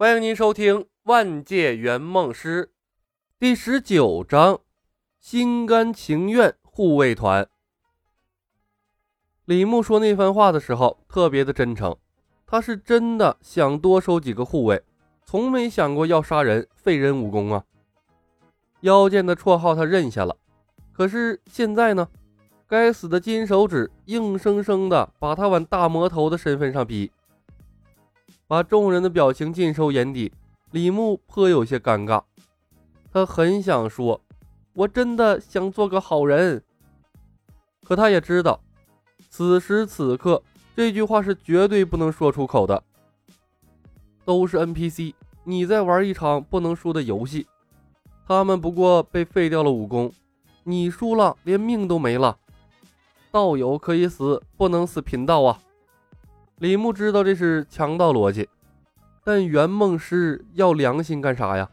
[0.00, 2.64] 欢迎您收听《万界圆梦师》
[3.38, 4.60] 第十九章：
[5.20, 7.46] 心甘情愿护卫团。
[9.44, 11.94] 李牧说那番话的时候特别的真诚，
[12.46, 14.82] 他是真的想多收几个护卫，
[15.26, 17.62] 从没想过要杀人、废人武功啊。
[18.80, 20.34] 妖剑的绰号他认下了，
[20.94, 22.08] 可是现在呢？
[22.66, 27.12] 该死的金手指硬生生的把他往大魔头的身份上逼。
[28.50, 30.32] 把众人的表情尽收眼底，
[30.72, 32.20] 李牧颇有些尴尬。
[33.12, 34.20] 他很想说
[34.74, 36.60] ：“我真的想做个好人。”
[37.86, 38.60] 可他也知道，
[39.28, 40.42] 此时此刻
[40.74, 42.82] 这句话是绝对不能说出口的。
[44.24, 47.46] 都是 NPC，你在玩一场不能输的游戏。
[48.26, 50.12] 他们不过被废掉了武功，
[50.64, 52.36] 你输了连命都没了。
[53.30, 55.60] 道友可以死，不能死贫道啊！
[56.60, 58.46] 李牧知道这是强盗逻辑，
[59.24, 61.66] 但圆梦师要良心干啥呀？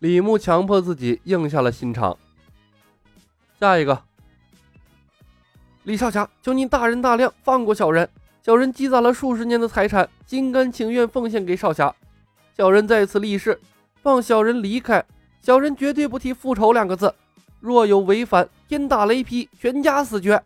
[0.00, 2.18] 李牧强迫自己硬下了心肠。
[3.60, 4.02] 下一个，
[5.84, 8.08] 李少侠，求您大人大量放过小人，
[8.42, 11.94] 小人积攒了数十年的财产，心甘情愿奉献给少侠。
[12.56, 13.60] 小人在此立誓，
[14.02, 15.04] 放小人离开，
[15.40, 17.14] 小人绝对不提复仇两个字。
[17.60, 20.42] 若有违反，天打雷劈，全家死绝。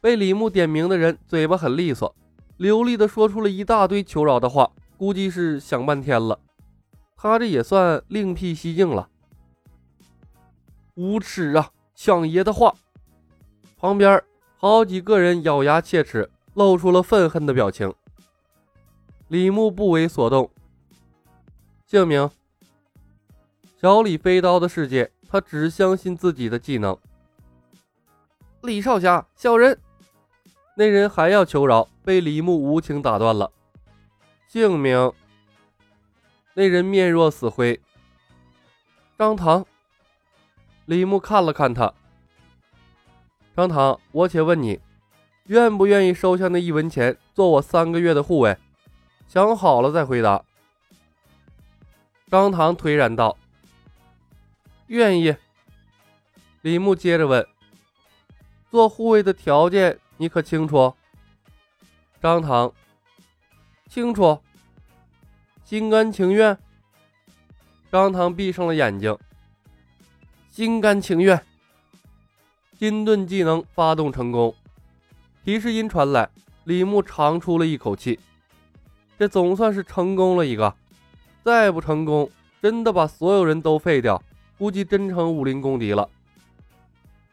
[0.00, 2.14] 被李牧点名的人嘴巴很利索，
[2.56, 6.38] 流利的说出了一大堆求饶的话，估计是想半天了。
[7.16, 9.08] 他这也算另辟蹊径了。
[10.94, 11.70] 无耻啊！
[11.94, 12.74] 抢爷的话。
[13.76, 14.22] 旁边
[14.56, 17.92] 好几个人咬牙切齿，露出了愤恨的表情。
[19.28, 20.50] 李牧不为所动。
[21.86, 22.30] 姓名：
[23.80, 26.96] 小李飞刀的世界，他只相信自己的技能。
[28.62, 29.78] 李少侠，小人。
[30.80, 33.52] 那人还要求饶，被李牧无情打断了。
[34.48, 35.12] 姓名？
[36.54, 37.78] 那人面若死灰。
[39.18, 39.66] 张唐。
[40.86, 41.92] 李牧看了看他。
[43.54, 44.80] 张唐，我且问你，
[45.48, 48.56] 愿不愿意收下那一文钱，做我三个月的护卫？
[49.28, 50.42] 想好了再回答。
[52.30, 53.36] 张唐颓然道
[54.88, 55.36] ：“愿意。”
[56.62, 57.46] 李牧接着问
[58.72, 60.92] ：“做护卫的条件？”你可清楚？
[62.20, 62.70] 张唐，
[63.88, 64.38] 清楚。
[65.64, 66.58] 心甘情愿。
[67.90, 69.16] 张唐闭上了眼睛。
[70.50, 71.42] 心甘情愿。
[72.76, 74.54] 金盾技能发动成功，
[75.42, 76.28] 提示音传来，
[76.64, 78.20] 李牧长出了一口气。
[79.18, 80.74] 这总算是成功了一个，
[81.42, 82.30] 再不成功，
[82.60, 84.22] 真的把所有人都废掉，
[84.58, 86.06] 估计真成武林公敌了。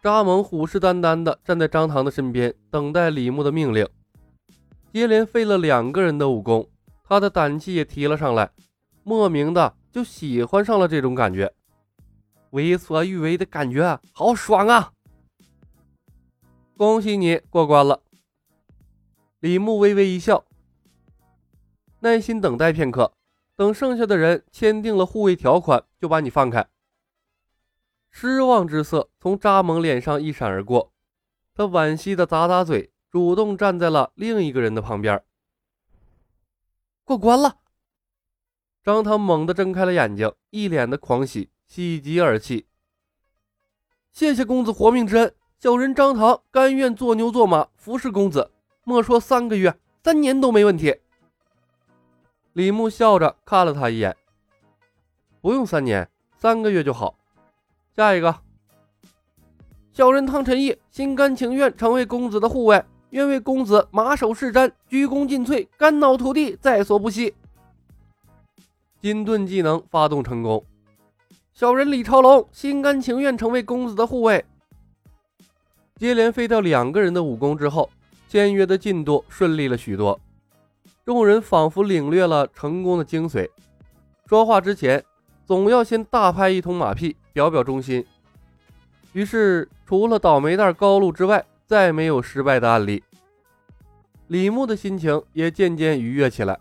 [0.01, 3.87] 扎蒙虎视眈眈地站在张唐的身边，等待李牧的命令。
[4.93, 6.67] 接连废了两个人的武功，
[7.03, 8.49] 他的胆气也提了上来，
[9.03, 11.53] 莫名的就喜欢上了这种感觉，
[12.51, 14.91] 为所欲为的感觉，好爽啊！
[16.75, 18.01] 恭喜你过关了。
[19.39, 20.43] 李牧微微一笑，
[21.99, 23.11] 耐心等待片刻，
[23.55, 26.65] 等剩下的人签订了护卫条款，就把你放开。
[28.19, 30.91] 失望之色从扎蒙脸上一闪而过，
[31.53, 35.23] 他惋惜的咂咂嘴，主动站在了另一个人的旁边。
[37.03, 37.57] 过关了！
[38.83, 42.65] 张唐猛地睁开了眼睛，一脸的狂喜，喜极而泣。
[44.11, 48.49] 谢谢公子活命之恩，小人张唐甘愿做牛做马服侍公子，
[48.83, 51.01] 莫说三个月，三年都没问题。
[52.53, 54.17] 李牧笑着看了他一眼，
[55.39, 57.15] 不用三年，三个月就好。
[57.97, 58.35] 下一个，
[59.91, 67.33] 小人汤臣义心甘情愿成为公子的护卫，愿为公子马首是瞻、鞠躬尽瘁、肝脑涂地，在所不惜。
[69.01, 70.63] 金盾技能发动成功，
[71.55, 74.45] 小人李超龙心甘情愿成为公子的护卫。
[75.95, 77.89] 接连废掉两个人的武功之后，
[78.29, 80.19] 签约的进度顺利了许多。
[81.03, 83.49] 众人仿佛领略了成功的精髓，
[84.27, 85.03] 说话之前。
[85.47, 88.03] 总要先大拍一通马屁，表表忠心。
[89.13, 93.03] 于是，除了倒霉蛋高露之外，再没有失败的案例。
[94.25, 96.59] 李牧的心情也渐渐愉悦起来，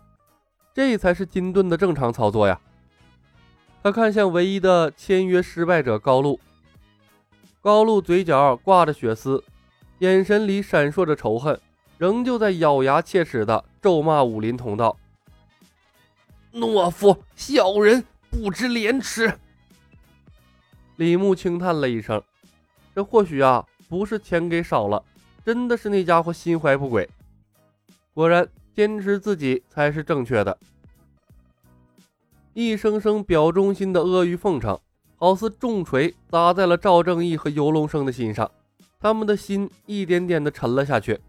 [0.75, 2.61] 这才是金盾的正常操作呀。
[3.81, 6.39] 他看向唯一的签约失败者高露，
[7.59, 9.43] 高露嘴角挂着血丝，
[9.97, 11.59] 眼神里闪烁着仇恨，
[11.97, 14.95] 仍旧在咬牙切齿地咒骂武林同道
[16.53, 19.39] ：“懦夫，小人！”不知廉耻。
[20.97, 22.21] 李牧轻叹了一声
[22.93, 25.03] ：“这或许啊，不是钱给少了，
[25.45, 27.07] 真的是那家伙心怀不轨。
[28.13, 30.57] 果然，坚持自己才是正确的。
[32.53, 34.79] 一声声表忠心的阿谀奉承，
[35.15, 38.49] 好似重锤砸在了赵正义和游龙生的心上，
[38.99, 41.19] 他们的心一点点的沉了下去。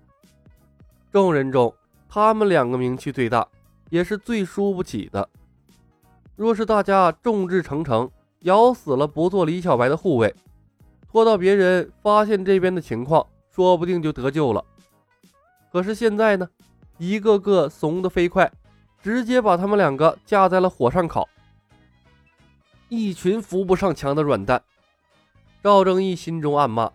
[1.12, 1.74] 众人中，
[2.08, 3.46] 他们两个名气最大，
[3.90, 5.28] 也是最输不起的。
[6.36, 10.34] 若是大家众志成城，咬死了不做李小白的护卫，
[11.10, 14.64] 拖到别人发现这边的情况，说不定就得救了。
[15.72, 16.48] 可是现在呢，
[16.98, 18.50] 一个个怂得飞快。
[19.00, 21.26] 直接把他们两个架在了火上烤，
[22.88, 24.60] 一群扶不上墙的软蛋。
[25.62, 26.90] 赵正义心中暗骂。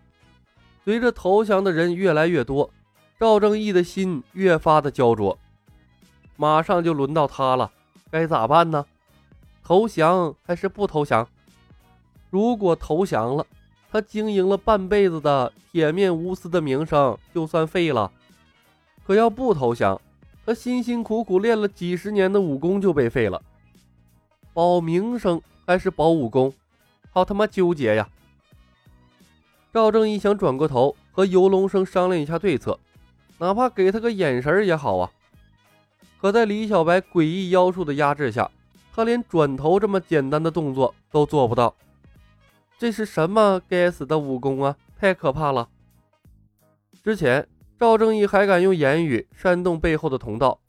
[0.84, 2.70] 随着投降的人越来越多，
[3.18, 5.38] 赵正义的心越发的焦灼。
[6.36, 7.72] 马上就轮到他了，
[8.10, 8.84] 该咋办呢？
[9.64, 11.26] 投降还是不投降？
[12.30, 13.46] 如果投降了，
[13.90, 18.10] 他经营了半辈子的铁面无私的名声就算废了；
[19.06, 19.98] 可要不投降，
[20.44, 23.40] 他辛辛苦苦练了几十年的武功就被废了，
[24.52, 26.52] 保名声还是保武功？
[27.10, 28.08] 好他妈纠结呀！
[29.72, 32.78] 赵正义想转过头和游龙生商量一下对策，
[33.38, 35.10] 哪怕给他个眼神也好啊。
[36.20, 38.50] 可在李小白诡异妖术的压制下，
[38.94, 41.74] 他连转头这么简单的动作都做不到。
[42.78, 44.76] 这是什么该死的武功啊！
[44.98, 45.68] 太可怕了！
[47.02, 47.48] 之前。
[47.76, 50.60] 赵正义还敢用言语煽动背后的同道，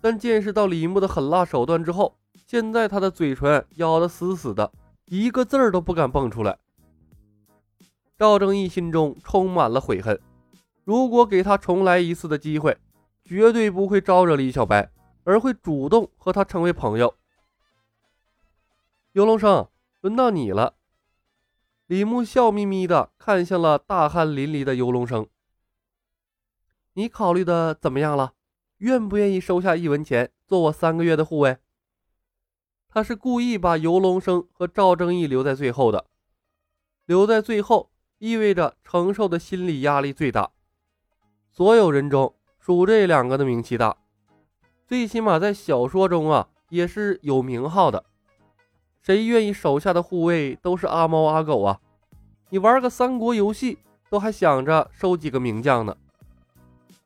[0.00, 4.70] 但见识到李牧的狠辣手段之后，现在他的嘴唇咬得死死的，
[5.06, 6.58] 一个字儿都不敢蹦出来。
[8.18, 10.20] 赵正义心中充满了悔恨，
[10.82, 12.76] 如果给他重来一次的机会，
[13.24, 14.90] 绝对不会招惹李小白，
[15.22, 17.14] 而会主动和他成为朋友。
[19.14, 19.68] 游龙生，
[20.00, 20.74] 轮到你了。
[21.86, 25.28] 李牧笑眯眯的看向了大汗淋漓的游龙生。
[26.94, 28.34] 你考虑的怎么样了？
[28.78, 31.58] 愿不愿意收下一文钱，做我三个月的护卫？
[32.88, 36.06] 他是故意把游龙生和赵正义留在最后的，
[37.06, 40.50] 留在最后意味着承受的心理压力最大。
[41.52, 43.96] 所有人中，数这两个的名气大，
[44.88, 48.06] 最起码在小说中啊，也是有名号的。
[49.04, 51.78] 谁愿意手下的护卫都是阿猫阿狗啊？
[52.48, 53.76] 你玩个三国游戏，
[54.08, 55.94] 都还想着收几个名将呢？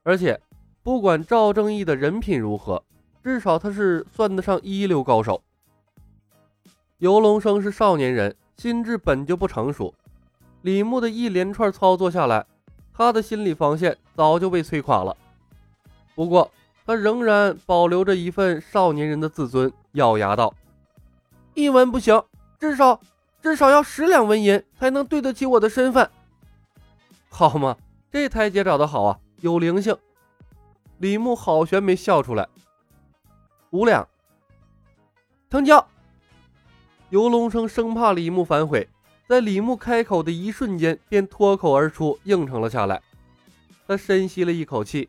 [0.04, 0.40] 而且，
[0.84, 2.84] 不管赵正义的人品如何，
[3.24, 5.42] 至少他是算得上一流高手。
[6.98, 9.92] 游龙生是少年人，心智本就不成熟。
[10.62, 12.46] 李牧的一连串操作下来，
[12.94, 15.16] 他的心理防线早就被摧垮了。
[16.14, 16.48] 不过，
[16.86, 20.54] 他仍然保留着一份少年人的自尊，咬牙道
[21.58, 22.22] ：“一文不行，
[22.60, 23.00] 至少
[23.42, 26.08] 至少要十两纹银，才能对得起我的身份。”
[27.28, 27.76] 好嘛，
[28.12, 29.18] 这台阶找得好啊！
[29.40, 29.96] 有灵性，
[30.98, 32.48] 李牧好悬没笑出来。
[33.70, 34.06] 五两，
[35.50, 35.84] 成交。
[37.10, 38.88] 游龙生生怕李牧反悔，
[39.26, 43.02] 在李牧开口的一瞬间，便脱口而出应承了下来。
[43.88, 45.08] 他深吸了一口气：“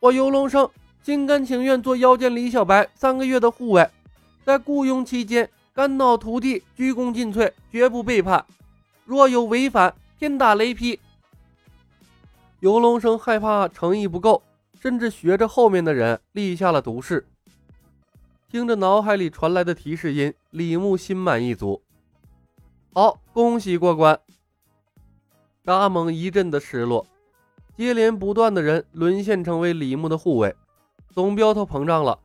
[0.00, 0.70] 我游龙生
[1.02, 3.90] 心甘情愿做妖剑李小白三个月的护卫，
[4.44, 8.44] 在雇佣期间肝脑涂地，鞠躬尽瘁，绝不背叛。
[9.04, 10.98] 若有违反，天打雷劈。”
[12.60, 14.42] 游龙生害怕诚意不够，
[14.80, 17.26] 甚至学着后面的人立下了毒誓。
[18.48, 21.82] 听着脑海里传来的提示音，李牧心满意足。
[22.92, 24.20] 好，恭喜过关。
[25.64, 27.06] 扎猛一阵的失落，
[27.76, 30.54] 接连不断的人沦陷成为李牧的护卫，
[31.10, 32.18] 总镖头膨胀了，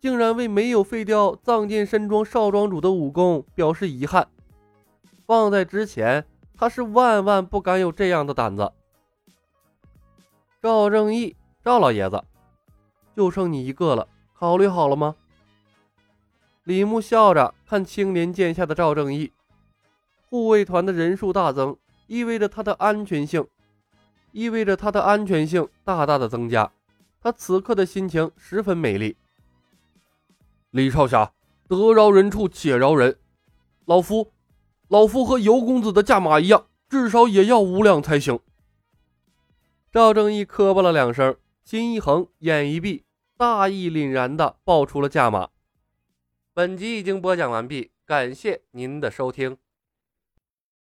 [0.00, 4.28] 竟然为没有废掉藏剑山庄少庄主的武功表示遗憾。
[5.26, 6.24] 放在之前，
[6.56, 8.72] 他是万万不敢有这样的胆子。
[10.62, 12.22] 赵正义，赵老爷子，
[13.14, 15.14] 就剩你一个了，考虑好了吗？
[16.64, 19.32] 李牧笑着看青莲剑下的赵正义，
[20.28, 21.76] 护卫团的人数大增，
[22.06, 23.46] 意味着他的安全性，
[24.32, 26.70] 意味着他的安全性大大的增加。
[27.20, 29.16] 他此刻的心情十分美丽。
[30.70, 31.32] 李少侠，
[31.66, 33.18] 得饶人处且饶人，
[33.86, 34.32] 老夫，
[34.88, 38.38] 老夫和尤公子的价码一样，至少也要五两才行。
[39.90, 43.04] 赵正义磕巴了两声，心一横，眼一闭，
[43.36, 45.48] 大义凛然的报出了价码。
[46.52, 49.56] 本集已经播讲完毕，感谢您的收听。